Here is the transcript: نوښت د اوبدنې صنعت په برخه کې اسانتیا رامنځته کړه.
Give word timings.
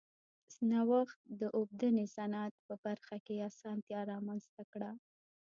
نوښت 0.69 1.19
د 1.39 1.41
اوبدنې 1.57 2.05
صنعت 2.15 2.53
په 2.67 2.73
برخه 2.85 3.15
کې 3.25 3.45
اسانتیا 3.49 3.99
رامنځته 4.11 4.63
کړه. 4.71 4.91